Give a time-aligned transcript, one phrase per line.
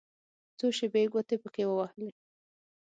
[0.57, 2.09] څو شېبې يې ګوتې پکښې ووهلې.